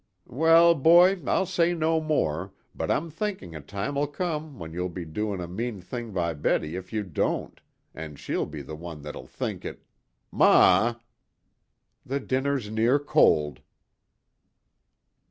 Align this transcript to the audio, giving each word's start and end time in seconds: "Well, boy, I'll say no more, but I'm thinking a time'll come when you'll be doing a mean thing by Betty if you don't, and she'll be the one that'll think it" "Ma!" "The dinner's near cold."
"Well, 0.25 0.73
boy, 0.73 1.21
I'll 1.27 1.45
say 1.45 1.75
no 1.75 2.01
more, 2.01 2.53
but 2.73 2.89
I'm 2.89 3.11
thinking 3.11 3.55
a 3.55 3.61
time'll 3.61 4.07
come 4.07 4.57
when 4.57 4.73
you'll 4.73 4.89
be 4.89 5.05
doing 5.05 5.39
a 5.39 5.47
mean 5.47 5.79
thing 5.79 6.11
by 6.11 6.33
Betty 6.33 6.75
if 6.75 6.91
you 6.91 7.03
don't, 7.03 7.61
and 7.93 8.17
she'll 8.17 8.47
be 8.47 8.63
the 8.63 8.73
one 8.75 9.03
that'll 9.03 9.27
think 9.27 9.63
it" 9.63 9.83
"Ma!" 10.31 10.95
"The 12.03 12.19
dinner's 12.19 12.71
near 12.71 12.97
cold." 12.97 13.61